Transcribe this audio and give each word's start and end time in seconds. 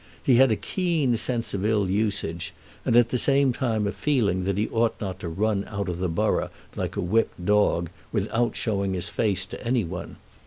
He 0.23 0.37
had 0.37 0.51
a 0.51 0.55
keen 0.55 1.15
sense 1.15 1.53
of 1.53 1.63
ill 1.63 1.87
usage, 1.87 2.53
and 2.85 2.95
at 2.95 3.09
the 3.09 3.19
same 3.19 3.53
time 3.53 3.85
a 3.85 3.91
feeling 3.91 4.45
that 4.45 4.57
he 4.57 4.67
ought 4.69 4.99
not 4.99 5.19
to 5.19 5.29
run 5.29 5.63
out 5.69 5.87
of 5.87 5.99
the 5.99 6.09
borough 6.09 6.49
like 6.75 6.97
a 6.97 7.01
whipt 7.01 7.45
dog, 7.45 7.91
without 8.11 8.55
showing 8.55 8.95
his 8.95 9.09
face 9.09 9.45
to 9.45 9.63
any 9.63 9.83
one. 9.83 10.15